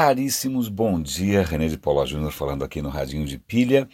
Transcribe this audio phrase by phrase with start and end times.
[0.00, 3.88] Raríssimos bom dia, René de Paula Júnior falando aqui no Radinho de Pilha.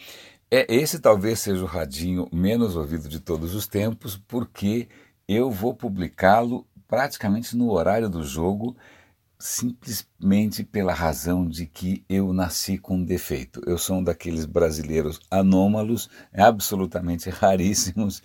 [0.51, 4.87] É, esse talvez seja o radinho menos ouvido de todos os tempos, porque
[5.27, 8.77] eu vou publicá-lo praticamente no horário do jogo,
[9.39, 13.59] simplesmente pela razão de que eu nasci com defeito.
[13.65, 18.21] Eu sou um daqueles brasileiros anômalos, absolutamente raríssimos,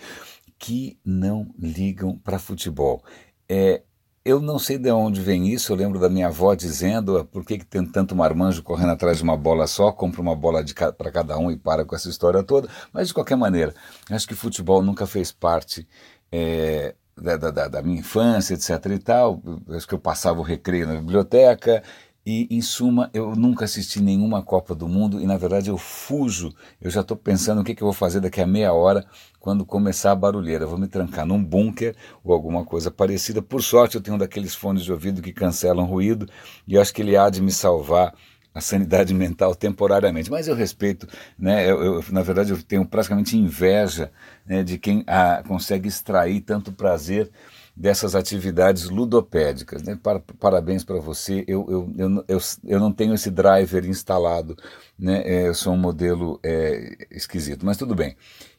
[0.58, 3.02] que não ligam para futebol.
[3.48, 3.82] É,
[4.24, 7.44] eu não sei de onde vem isso, eu lembro da minha avó dizendo ah, por
[7.44, 10.62] que, que tem tanto marmanjo correndo atrás de uma bola só, compra uma bola
[10.96, 13.74] para cada um e para com essa história toda, mas de qualquer maneira,
[14.10, 15.88] acho que futebol nunca fez parte
[16.30, 20.86] é, da, da, da, minha infância, etc e tal, acho que eu passava o recreio
[20.86, 21.82] na biblioteca
[22.24, 26.54] e, em suma, eu nunca assisti nenhuma Copa do Mundo e, na verdade, eu fujo.
[26.80, 29.06] Eu já estou pensando o que, que eu vou fazer daqui a meia hora
[29.38, 30.66] quando começar a barulheira.
[30.66, 33.40] Vou me trancar num bunker ou alguma coisa parecida.
[33.40, 36.28] Por sorte, eu tenho um daqueles fones de ouvido que cancelam ruído
[36.68, 38.14] e acho que ele há de me salvar
[38.54, 40.30] a sanidade mental temporariamente.
[40.30, 41.70] Mas eu respeito, né?
[41.70, 44.12] Eu, eu na verdade, eu tenho praticamente inveja
[44.44, 47.30] né, de quem ah, consegue extrair tanto prazer
[47.76, 49.82] dessas atividades ludopédicas.
[49.82, 49.98] Né?
[50.38, 51.44] Parabéns para você.
[51.46, 54.56] Eu, eu, eu, eu, eu não tenho esse driver instalado,
[54.98, 55.22] né?
[55.24, 58.16] É, eu sou um modelo é, esquisito, mas tudo bem.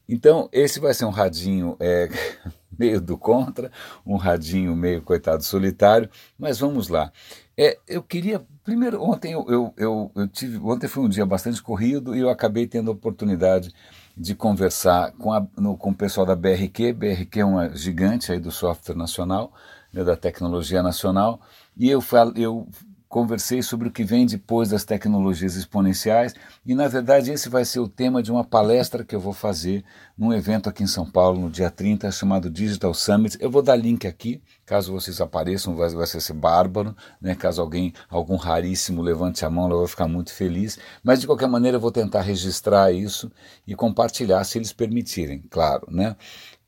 [0.07, 2.09] Então, esse vai ser um radinho é,
[2.77, 3.71] meio do contra,
[4.05, 7.11] um radinho meio coitado solitário, mas vamos lá.
[7.57, 8.41] É, eu queria.
[8.63, 10.57] Primeiro, ontem eu, eu, eu, eu tive.
[10.57, 13.73] Ontem foi um dia bastante corrido e eu acabei tendo a oportunidade
[14.15, 16.93] de conversar com, a, no, com o pessoal da BRQ.
[16.93, 19.53] BRQ é uma gigante aí do software nacional,
[19.91, 21.41] né, da tecnologia nacional,
[21.77, 22.03] e eu,
[22.35, 22.67] eu
[23.11, 26.33] conversei sobre o que vem depois das tecnologias exponenciais
[26.65, 29.83] e, na verdade, esse vai ser o tema de uma palestra que eu vou fazer
[30.17, 33.37] num evento aqui em São Paulo no dia 30, chamado Digital Summit.
[33.41, 37.35] Eu vou dar link aqui, caso vocês apareçam, vai, vai ser bárbaro, né?
[37.35, 40.79] caso alguém, algum raríssimo levante a mão, eu vou ficar muito feliz.
[41.03, 43.29] Mas, de qualquer maneira, eu vou tentar registrar isso
[43.67, 45.85] e compartilhar, se eles permitirem, claro.
[45.91, 46.15] Né?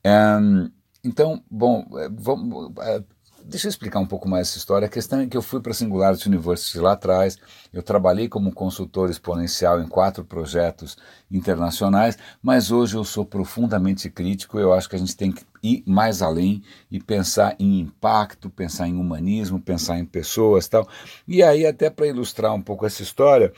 [0.05, 0.69] Um,
[1.05, 3.03] então, bom, eh, vamos, eh,
[3.45, 4.85] Deixa eu explicar um pouco mais essa história.
[4.85, 7.37] A questão é que eu fui para a Singularity University lá atrás,
[7.73, 10.97] eu trabalhei como consultor exponencial em quatro projetos
[11.29, 14.57] internacionais, mas hoje eu sou profundamente crítico.
[14.57, 18.87] Eu acho que a gente tem que ir mais além e pensar em impacto, pensar
[18.87, 20.87] em humanismo, pensar em pessoas tal.
[21.27, 23.51] E aí, até para ilustrar um pouco essa história,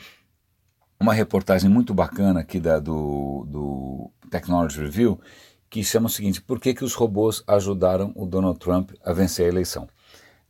[0.98, 5.20] uma reportagem muito bacana aqui da, do, do Technology Review
[5.76, 9.44] que chama o seguinte: Por que, que os robôs ajudaram o Donald Trump a vencer
[9.44, 9.86] a eleição?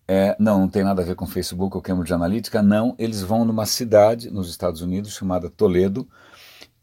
[0.07, 2.95] É, não, não tem nada a ver com Facebook ou Cambridge Analytica, não.
[2.97, 6.09] Eles vão numa cidade nos Estados Unidos chamada Toledo,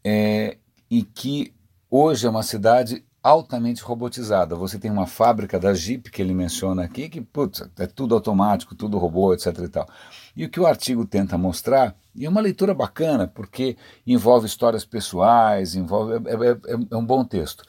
[0.04, 0.58] é,
[0.90, 1.54] e que
[1.90, 4.54] hoje é uma cidade altamente robotizada.
[4.54, 8.74] Você tem uma fábrica da Jeep que ele menciona aqui, que putz, é tudo automático,
[8.74, 9.58] tudo robô, etc.
[9.58, 9.88] E, tal.
[10.36, 14.84] e o que o artigo tenta mostrar, e é uma leitura bacana, porque envolve histórias
[14.84, 17.64] pessoais, envolve é, é, é, é um bom texto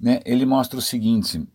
[0.00, 1.46] né, ele mostra o seguinte,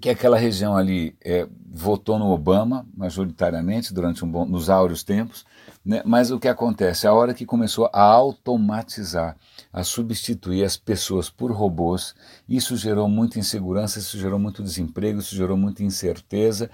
[0.00, 5.44] que aquela região ali é, votou no Obama majoritariamente durante um bom, nos áureos tempos,
[5.84, 7.06] né, mas o que acontece?
[7.06, 9.36] A hora que começou a automatizar,
[9.72, 12.14] a substituir as pessoas por robôs,
[12.48, 16.70] isso gerou muita insegurança, isso gerou muito desemprego, isso gerou muita incerteza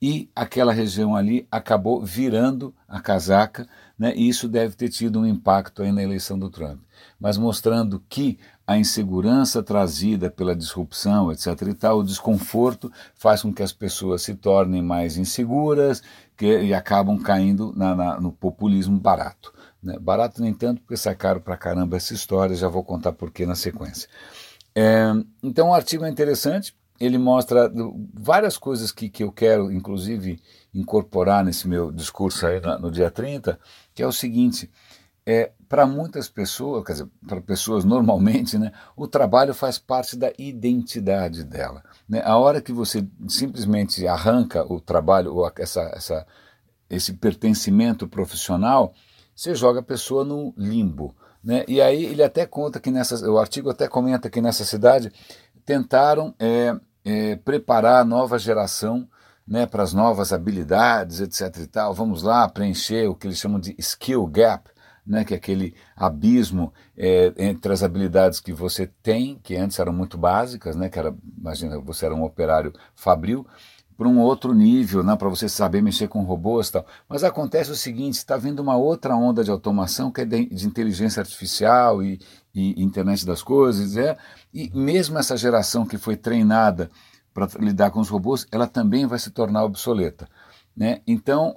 [0.00, 3.68] e aquela região ali acabou virando a casaca,
[3.98, 6.80] né, e isso deve ter tido um impacto aí na eleição do Trump.
[7.18, 11.46] Mas mostrando que a insegurança trazida pela disrupção, etc.
[11.68, 16.02] e tal, o desconforto faz com que as pessoas se tornem mais inseguras
[16.36, 19.54] que, e acabam caindo na, na, no populismo barato.
[19.82, 19.98] Né?
[19.98, 23.46] Barato nem tanto, porque sai caro pra caramba essa história, já vou contar por que
[23.46, 24.06] na sequência.
[24.74, 27.72] É, então o artigo é interessante, ele mostra
[28.12, 30.42] várias coisas que, que eu quero, inclusive,
[30.74, 33.58] incorporar nesse meu discurso aí no dia 30,
[33.94, 34.70] que é o seguinte,
[35.30, 40.32] é, para muitas pessoas, quer dizer, para pessoas normalmente, né, o trabalho faz parte da
[40.38, 41.84] identidade dela.
[42.08, 42.22] Né?
[42.24, 46.26] A hora que você simplesmente arranca o trabalho, ou essa, essa,
[46.88, 48.94] esse pertencimento profissional,
[49.36, 51.14] você joga a pessoa no limbo.
[51.44, 51.62] Né?
[51.68, 55.12] E aí ele até conta que nessa, o artigo até comenta que nessa cidade
[55.62, 56.74] tentaram é,
[57.04, 59.06] é, preparar a nova geração
[59.46, 61.64] né, para as novas habilidades, etc.
[61.64, 61.92] E tal.
[61.92, 64.70] Vamos lá preencher o que eles chamam de skill gap,
[65.08, 69.92] né, que é aquele abismo é, entre as habilidades que você tem, que antes eram
[69.92, 73.46] muito básicas, né, que era, imagina, você era um operário fabril,
[73.96, 76.86] para um outro nível, né, para você saber mexer com robôs e tal.
[77.08, 80.66] Mas acontece o seguinte, está vindo uma outra onda de automação que é de, de
[80.66, 82.20] inteligência artificial e,
[82.54, 84.16] e, internet das coisas, é,
[84.54, 86.90] e mesmo essa geração que foi treinada
[87.34, 90.28] para lidar com os robôs, ela também vai se tornar obsoleta.
[90.76, 91.00] Né?
[91.06, 91.56] Então,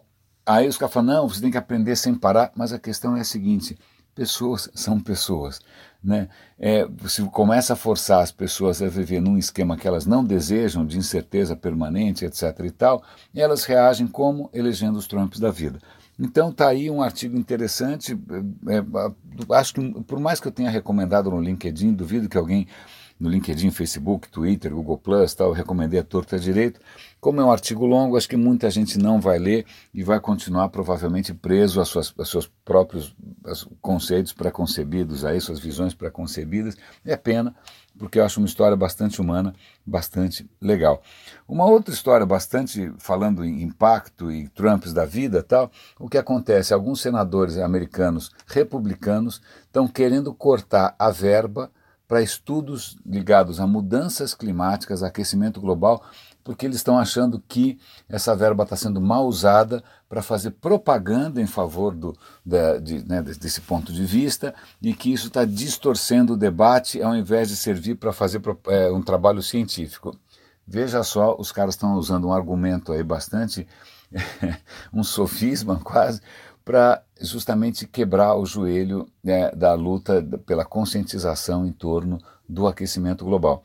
[0.55, 3.21] aí os caras falam, não, você tem que aprender sem parar, mas a questão é
[3.21, 3.77] a seguinte,
[4.15, 5.59] pessoas são pessoas.
[6.03, 6.29] Né?
[6.59, 10.85] É, se começa a forçar as pessoas a viver num esquema que elas não desejam,
[10.85, 12.59] de incerteza permanente, etc.
[12.63, 13.03] e tal,
[13.35, 15.79] elas reagem como elegendo os Trumps da vida.
[16.19, 18.17] Então está aí um artigo interessante.
[18.67, 22.67] É, é, acho que por mais que eu tenha recomendado no LinkedIn, duvido que alguém
[23.19, 24.99] no LinkedIn, Facebook, Twitter, Google
[25.37, 26.79] tal, recomendei a torta direito.
[27.21, 30.69] Como é um artigo longo, acho que muita gente não vai ler e vai continuar
[30.69, 33.15] provavelmente preso a, suas, a seus próprios
[33.79, 36.75] conceitos preconcebidos, aí, suas visões preconcebidas.
[37.05, 37.55] É pena,
[37.95, 39.53] porque eu acho uma história bastante humana,
[39.85, 41.03] bastante legal.
[41.47, 46.73] Uma outra história bastante falando em impacto e Trumps da vida tal, o que acontece,
[46.73, 51.71] alguns senadores americanos republicanos estão querendo cortar a verba
[52.11, 56.03] para estudos ligados a mudanças climáticas, aquecimento global,
[56.43, 61.47] porque eles estão achando que essa verba está sendo mal usada para fazer propaganda em
[61.47, 62.15] favor do,
[62.45, 67.15] da, de, né, desse ponto de vista e que isso está distorcendo o debate ao
[67.15, 70.17] invés de servir para fazer é, um trabalho científico.
[70.67, 73.67] Veja só, os caras estão usando um argumento aí bastante,
[74.93, 76.21] um sofisma quase,
[76.63, 83.63] para justamente quebrar o joelho né, da luta pela conscientização em torno do aquecimento global.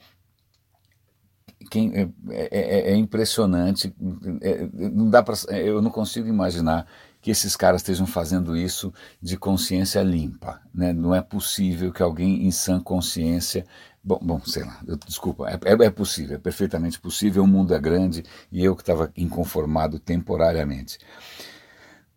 [1.70, 3.94] Quem, é, é, é, é impressionante,
[4.40, 6.86] é, não dá pra, eu não consigo imaginar
[7.20, 10.60] que esses caras estejam fazendo isso de consciência limpa.
[10.72, 10.92] Né?
[10.92, 13.64] Não é possível que alguém em sã consciência.
[14.02, 17.74] Bom, bom sei lá, eu, desculpa, é, é, é possível, é perfeitamente possível, o mundo
[17.74, 18.22] é grande
[18.52, 20.98] e eu que estava inconformado temporariamente.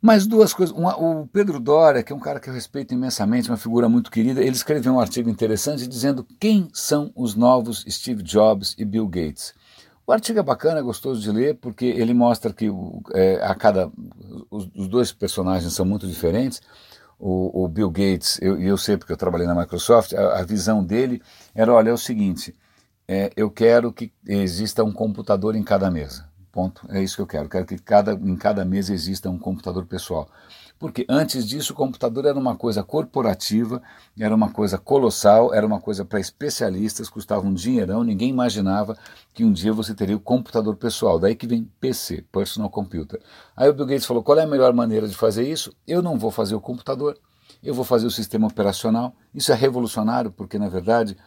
[0.01, 0.73] Mas duas coisas.
[0.77, 4.41] o Pedro Doria, que é um cara que eu respeito imensamente, uma figura muito querida,
[4.41, 9.53] ele escreveu um artigo interessante dizendo quem são os novos Steve Jobs e Bill Gates.
[10.07, 12.67] O artigo é bacana, é gostoso de ler, porque ele mostra que
[13.13, 13.91] é, a cada.
[14.49, 16.61] Os, os, dois personagens são muito diferentes.
[17.19, 20.83] O, o Bill Gates, eu, eu sei porque eu trabalhei na Microsoft, a, a visão
[20.83, 21.21] dele
[21.53, 22.55] era: olha, é o seguinte,
[23.05, 26.28] é, eu quero que exista um computador em cada mesa.
[26.51, 26.87] Ponto.
[26.89, 27.47] É isso que eu quero.
[27.47, 30.27] Quero que cada, em cada mesa exista um computador pessoal.
[30.79, 33.81] Porque antes disso o computador era uma coisa corporativa,
[34.17, 38.97] era uma coisa colossal, era uma coisa para especialistas, custava um dinheirão, ninguém imaginava
[39.33, 41.19] que um dia você teria o computador pessoal.
[41.19, 43.21] Daí que vem PC, Personal Computer.
[43.57, 45.75] Aí o Bill Gates falou: qual é a melhor maneira de fazer isso?
[45.85, 47.17] Eu não vou fazer o computador,
[47.61, 49.13] eu vou fazer o sistema operacional.
[49.35, 51.17] Isso é revolucionário, porque na verdade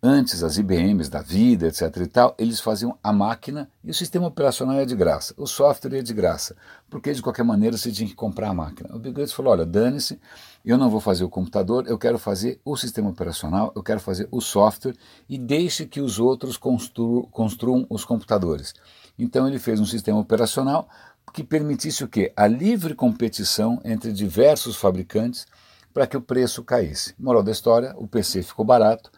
[0.00, 1.82] Antes, as IBMs da vida, etc.
[1.96, 5.98] e tal, eles faziam a máquina e o sistema operacional é de graça, o software
[5.98, 6.54] é de graça,
[6.88, 8.94] porque de qualquer maneira você tinha que comprar a máquina.
[8.94, 10.20] O Bill Gates falou: olha, dane-se,
[10.64, 14.28] eu não vou fazer o computador, eu quero fazer o sistema operacional, eu quero fazer
[14.30, 14.94] o software
[15.28, 18.74] e deixe que os outros construam, construam os computadores.
[19.18, 20.88] Então ele fez um sistema operacional
[21.34, 22.32] que permitisse o quê?
[22.36, 25.44] A livre competição entre diversos fabricantes
[25.92, 27.16] para que o preço caísse.
[27.18, 29.10] Moral da história: o PC ficou barato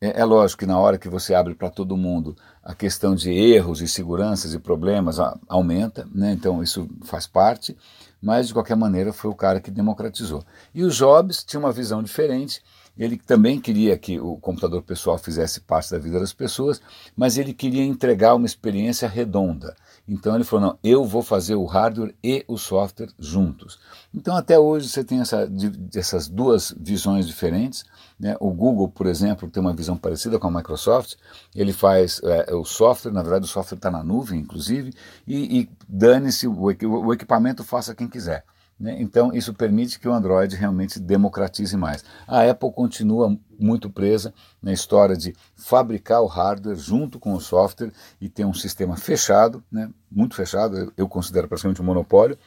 [0.00, 3.32] é, é, lógico que na hora que você abre para todo mundo, a questão de
[3.32, 5.18] erros e seguranças e problemas
[5.48, 6.32] aumenta, né?
[6.32, 7.76] então isso faz parte,
[8.22, 10.44] mas de qualquer maneira foi o cara que democratizou.
[10.72, 12.62] E o Jobs tinha uma visão diferente,
[12.98, 16.80] ele também queria que o computador pessoal fizesse parte da vida das pessoas,
[17.16, 19.76] mas ele queria entregar uma experiência redonda.
[20.08, 23.78] Então ele falou: não, eu vou fazer o hardware e o software juntos.
[24.12, 25.48] Então até hoje você tem essa,
[25.94, 27.84] essas duas visões diferentes.
[28.18, 28.36] Né?
[28.40, 31.14] O Google, por exemplo, tem uma visão parecida com a Microsoft.
[31.54, 34.92] Ele faz é, o software, na verdade o software está na nuvem, inclusive,
[35.26, 38.44] e, e dane-se, o, o equipamento faça quem quiser.
[38.78, 38.96] Né?
[39.00, 42.04] Então, isso permite que o Android realmente democratize mais.
[42.26, 44.32] A Apple continua muito presa
[44.62, 49.62] na história de fabricar o hardware junto com o software e ter um sistema fechado,
[49.70, 49.90] né?
[50.10, 52.38] muito fechado, eu considero praticamente um monopólio,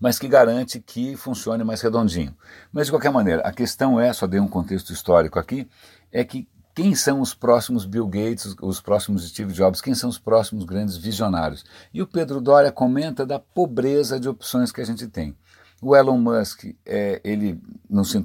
[0.00, 2.36] mas que garante que funcione mais redondinho.
[2.72, 5.68] Mas, de qualquer maneira, a questão é, só dei um contexto histórico aqui,
[6.10, 10.18] é que quem são os próximos Bill Gates, os próximos Steve Jobs, quem são os
[10.18, 11.64] próximos grandes visionários.
[11.92, 15.36] E o Pedro Doria comenta da pobreza de opções que a gente tem.
[15.82, 17.60] O Elon Musk, é, ele
[17.90, 18.22] não se,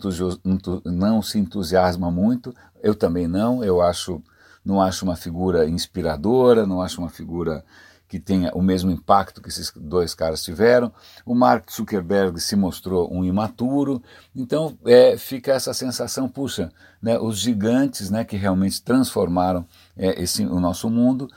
[0.85, 4.21] não se entusiasma muito, eu também não, eu acho,
[4.63, 7.65] não acho uma figura inspiradora, não acho uma figura
[8.07, 10.91] que tenha o mesmo impacto que esses dois caras tiveram.
[11.25, 14.01] O Mark Zuckerberg se mostrou um imaturo,
[14.35, 16.71] então é, fica essa sensação, puxa,
[17.01, 21.29] né, os gigantes né, que realmente transformaram é, esse, o nosso mundo,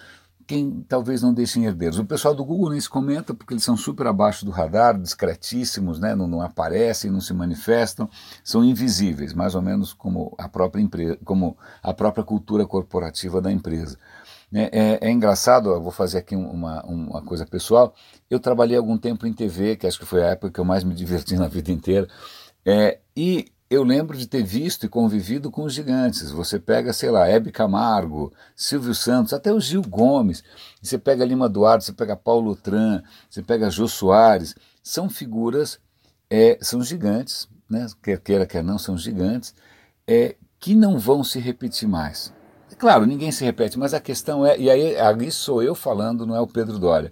[0.51, 2.01] quem talvez não deixem herdeiros.
[2.01, 6.01] O pessoal do Google nem se comenta porque eles são super abaixo do radar, discretíssimos,
[6.01, 8.11] né, não, não aparecem, não se manifestam,
[8.43, 13.53] são invisíveis, mais ou menos como a própria empresa, como a própria cultura corporativa da
[13.53, 13.97] empresa.
[14.53, 17.95] É, é, é engraçado, vou fazer aqui uma, uma coisa pessoal.
[18.29, 20.83] Eu trabalhei algum tempo em TV, que acho que foi a época que eu mais
[20.83, 22.09] me diverti na vida inteira.
[22.67, 26.33] É, e eu lembro de ter visto e convivido com os gigantes.
[26.33, 30.43] Você pega, sei lá, Hebe Camargo, Silvio Santos, até o Gil Gomes.
[30.83, 34.57] Você pega Lima Duarte, você pega Paulo Tran, você pega Jô Soares.
[34.83, 35.79] São figuras,
[36.29, 37.87] é, são gigantes, né?
[38.03, 39.55] quer queira, quer não, são gigantes,
[40.05, 42.33] é, que não vão se repetir mais.
[42.77, 46.35] Claro, ninguém se repete, mas a questão é, e aí, aí sou eu falando, não
[46.35, 47.11] é o Pedro Doria.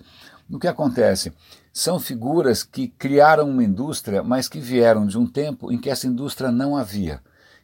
[0.51, 1.33] O que acontece?
[1.73, 6.07] São figuras que criaram uma indústria, mas que vieram de um tempo em que essa
[6.07, 7.21] indústria não havia.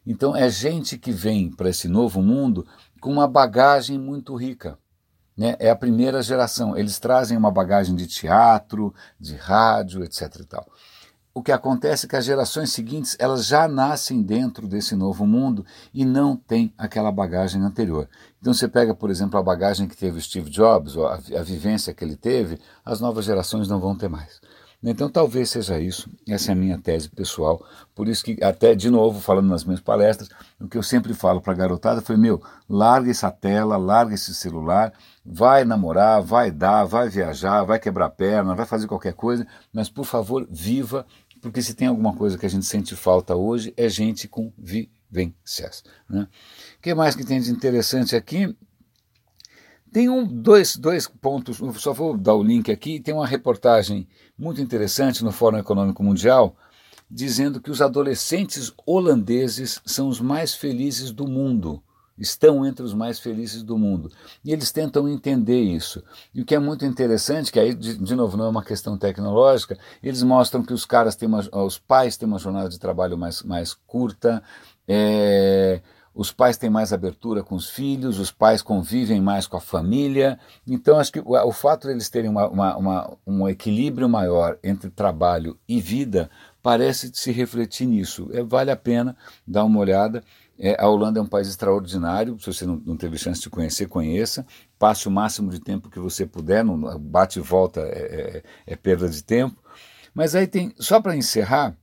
[0.06, 2.66] Então é gente que vem para esse novo mundo
[3.00, 4.78] com uma bagagem muito rica.
[5.36, 5.56] Né?
[5.58, 6.76] É a primeira geração.
[6.76, 10.40] Eles trazem uma bagagem de teatro, de rádio, etc.
[10.40, 10.66] E tal
[11.34, 15.66] o que acontece é que as gerações seguintes elas já nascem dentro desse novo mundo
[15.92, 18.08] e não têm aquela bagagem anterior.
[18.40, 21.42] Então você pega, por exemplo, a bagagem que teve o Steve Jobs, ou a, a
[21.42, 24.40] vivência que ele teve, as novas gerações não vão ter mais.
[24.86, 27.64] Então talvez seja isso, essa é a minha tese pessoal.
[27.94, 30.28] Por isso que, até de novo, falando nas minhas palestras,
[30.60, 34.34] o que eu sempre falo para a garotada foi: meu, larga essa tela, larga esse
[34.34, 34.92] celular,
[35.24, 40.04] vai namorar, vai dar, vai viajar, vai quebrar perna, vai fazer qualquer coisa, mas por
[40.04, 41.06] favor, viva
[41.44, 45.84] porque se tem alguma coisa que a gente sente falta hoje é gente com vivências.
[46.08, 46.26] Né?
[46.78, 48.56] O que mais que tem de interessante aqui?
[49.92, 54.08] Tem um, dois, dois pontos, só vou dar o link aqui, tem uma reportagem
[54.38, 56.56] muito interessante no Fórum Econômico Mundial,
[57.10, 61.82] dizendo que os adolescentes holandeses são os mais felizes do mundo
[62.18, 64.10] estão entre os mais felizes do mundo.
[64.44, 66.02] E eles tentam entender isso.
[66.34, 68.96] E o que é muito interessante, que aí, de, de novo, não é uma questão
[68.96, 73.18] tecnológica, eles mostram que os caras têm uma, os pais têm uma jornada de trabalho
[73.18, 74.42] mais, mais curta,
[74.86, 75.80] é,
[76.14, 80.38] os pais têm mais abertura com os filhos, os pais convivem mais com a família.
[80.64, 84.56] Então, acho que o, o fato de eles terem uma, uma, uma, um equilíbrio maior
[84.62, 86.30] entre trabalho e vida
[86.62, 88.28] parece se refletir nisso.
[88.32, 89.16] É, vale a pena
[89.46, 90.22] dar uma olhada.
[90.58, 93.88] É, a Holanda é um país extraordinário, se você não, não, teve chance de conhecer,
[93.88, 94.46] conheça.
[94.78, 98.76] Passe o máximo de tempo que você puder, não, bate e volta é, é, é
[98.76, 99.60] perda de tempo.
[100.14, 101.76] Mas aí tem, só para encerrar,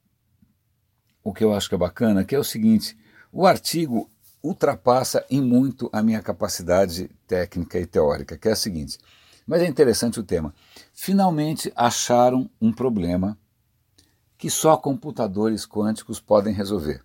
[1.23, 2.97] o que eu acho que é bacana, que é o seguinte:
[3.31, 4.09] o artigo
[4.41, 8.97] ultrapassa em muito a minha capacidade técnica e teórica, que é a seguinte.
[9.45, 10.53] Mas é interessante o tema.
[10.93, 13.37] Finalmente acharam um problema
[14.37, 17.03] que só computadores quânticos podem resolver.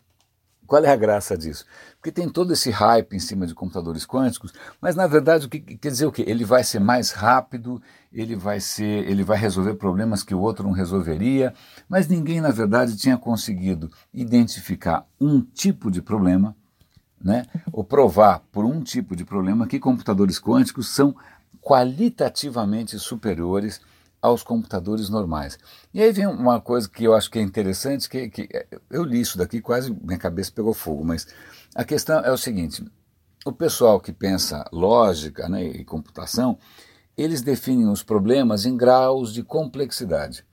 [0.67, 1.65] Qual é a graça disso?
[1.97, 5.61] Porque tem todo esse hype em cima de computadores quânticos, mas na verdade o que
[5.61, 6.25] quer dizer o quê?
[6.27, 7.81] Ele vai ser mais rápido,
[8.13, 11.55] ele vai ser, ele vai resolver problemas que o outro não resolveria,
[11.89, 16.57] mas ninguém na verdade tinha conseguido identificar um tipo de problema,
[17.23, 17.47] né?
[17.73, 21.15] Ou provar por um tipo de problema que computadores quânticos são
[21.61, 23.81] qualitativamente superiores
[24.21, 25.59] aos computadores normais.
[25.93, 28.49] E aí vem uma coisa que eu acho que é interessante, que, que
[28.91, 31.27] eu li isso daqui, quase minha cabeça pegou fogo, mas
[31.75, 32.85] a questão é o seguinte,
[33.45, 36.59] o pessoal que pensa lógica né, e computação,
[37.17, 40.45] eles definem os problemas em graus de complexidade.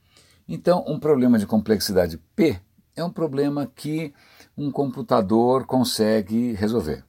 [0.48, 2.60] Então, um problema de complexidade P
[2.94, 4.14] é um problema que
[4.56, 7.04] um computador consegue resolver.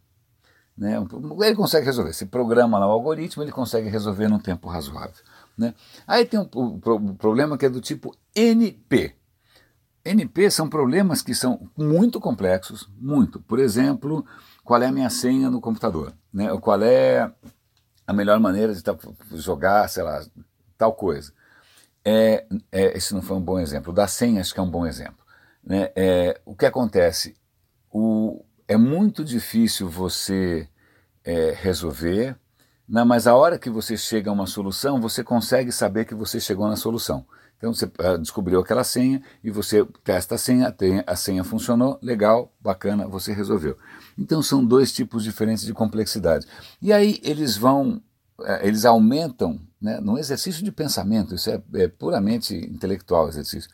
[0.78, 0.98] Né?
[1.42, 2.14] Ele consegue resolver.
[2.14, 5.24] Se programa lá o algoritmo, ele consegue resolver num tempo razoável.
[5.58, 5.74] Né?
[6.06, 9.16] Aí tem um, um problema que é do tipo NP.
[10.04, 13.40] NP são problemas que são muito complexos, muito.
[13.40, 14.26] Por exemplo,
[14.64, 16.14] qual é a minha senha no computador?
[16.32, 16.52] Né?
[16.52, 17.32] Ou qual é
[18.06, 18.84] a melhor maneira de
[19.34, 20.24] jogar, sei lá,
[20.78, 21.34] tal coisa.
[22.04, 23.92] É, é, esse não foi um bom exemplo.
[23.92, 25.26] Da senha acho que é um bom exemplo.
[25.64, 25.92] Né?
[25.96, 27.36] É, o que acontece?
[27.92, 30.70] O, é muito difícil você
[31.24, 32.38] é, resolver
[32.88, 36.40] não, mas a hora que você chega a uma solução, você consegue saber que você
[36.40, 37.26] chegou na solução.
[37.58, 40.76] Então você uh, descobriu aquela senha e você testa a senha,
[41.08, 43.78] a senha funcionou, legal, bacana, você resolveu.
[44.18, 46.46] Então são dois tipos diferentes de complexidade.
[46.82, 48.02] E aí eles vão,
[48.40, 53.70] uh, eles aumentam, né, no exercício de pensamento, isso é, é puramente intelectual exercício,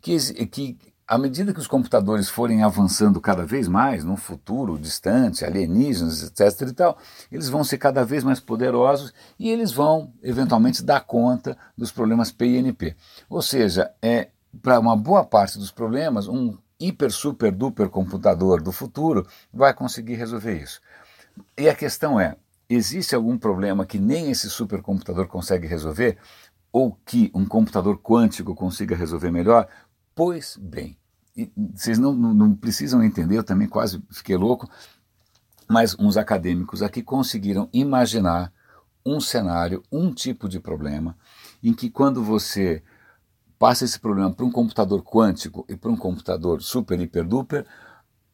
[0.00, 5.42] que, que à medida que os computadores forem avançando cada vez mais, num futuro distante,
[5.42, 6.68] alienígenas, etc.
[6.68, 6.98] e tal,
[7.32, 12.30] eles vão ser cada vez mais poderosos e eles vão, eventualmente, dar conta dos problemas
[12.30, 12.94] PNP.
[13.30, 14.28] Ou seja, é,
[14.60, 20.16] para uma boa parte dos problemas, um hiper, super, duper computador do futuro vai conseguir
[20.16, 20.78] resolver isso.
[21.56, 22.36] E a questão é:
[22.68, 26.18] existe algum problema que nem esse supercomputador consegue resolver?
[26.70, 29.66] Ou que um computador quântico consiga resolver melhor?
[30.14, 30.97] Pois bem,
[31.74, 34.68] vocês não, não, precisam entender, eu também quase fiquei louco,
[35.68, 38.52] mas uns acadêmicos aqui conseguiram imaginar
[39.04, 41.16] um cenário, um tipo de problema,
[41.62, 42.82] em que quando você
[43.58, 47.66] passa esse problema para um computador quântico e para um computador super, hiper, duper,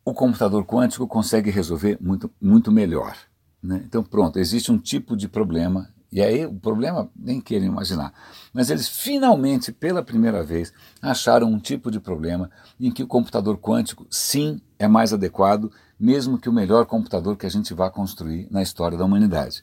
[0.04, 3.16] o computador quântico consegue resolver muito, muito melhor.
[3.62, 3.82] Né?
[3.86, 8.14] Então, pronto, existe um tipo de problema, e aí o problema nem quero imaginar,
[8.52, 13.58] mas eles finalmente, pela primeira vez, acharam um tipo de problema em que o computador
[13.58, 18.46] quântico, sim, é mais adequado, mesmo que o melhor computador que a gente vá construir
[18.48, 19.60] na história da humanidade.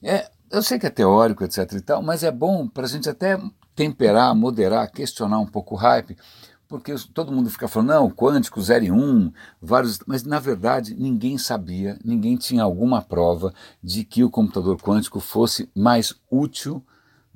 [0.00, 3.10] É, eu sei que é teórico, etc e tal, mas é bom para a gente
[3.10, 3.36] até
[3.74, 6.16] temperar, moderar, questionar um pouco o hype,
[6.68, 9.98] porque todo mundo fica falando, não, quântico 0 e 1, um, vários.
[10.06, 15.70] Mas na verdade ninguém sabia, ninguém tinha alguma prova de que o computador quântico fosse
[15.74, 16.84] mais útil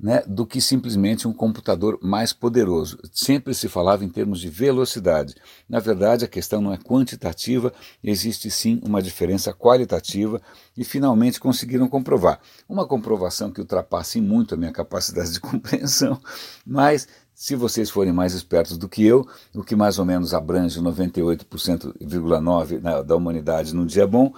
[0.03, 2.99] né, do que simplesmente um computador mais poderoso.
[3.13, 5.33] Sempre se falava em termos de velocidade.
[5.69, 7.71] Na verdade, a questão não é quantitativa,
[8.03, 10.41] existe sim uma diferença qualitativa
[10.75, 12.41] e finalmente conseguiram comprovar.
[12.67, 16.19] Uma comprovação que ultrapasse muito a minha capacidade de compreensão,
[16.65, 20.79] mas se vocês forem mais espertos do que eu, o que mais ou menos abrange
[20.79, 24.33] 98,9% né, da humanidade num dia bom,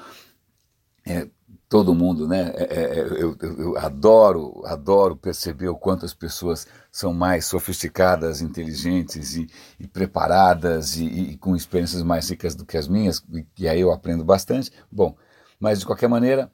[1.06, 1.28] é,
[1.68, 2.54] todo mundo, né?
[2.56, 8.42] É, é, é eu, eu, adoro, adoro perceber o quanto as pessoas são mais sofisticadas,
[8.42, 9.48] inteligentes e,
[9.80, 13.82] e preparadas e, e, com experiências mais ricas do que as minhas, e, e aí
[13.82, 14.72] eu aprendo bastante.
[14.92, 15.16] Bom,
[15.60, 16.52] mas de qualquer maneira,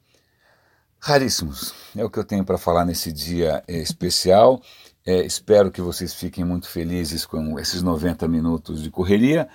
[0.98, 1.74] raríssimos.
[1.96, 4.60] É o que eu tenho para falar nesse dia especial.
[5.04, 9.48] É, espero que vocês fiquem muito felizes com esses 90 minutos de correria.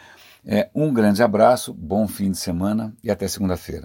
[0.46, 3.76] É, um grande abraço, bom fim de semana e até segunda-feira.